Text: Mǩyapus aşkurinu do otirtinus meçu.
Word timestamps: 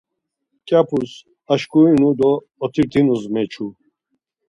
Mǩyapus 0.61 1.11
aşkurinu 1.53 2.09
do 2.19 2.31
otirtinus 2.63 3.23
meçu. 3.33 3.65